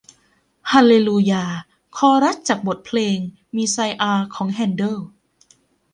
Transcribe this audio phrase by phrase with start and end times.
[0.71, 1.45] ฮาลเลลูยา
[1.97, 3.17] คอรัสจากบทเพลง
[3.55, 4.97] มีไซอาห์ของแฮนเดิล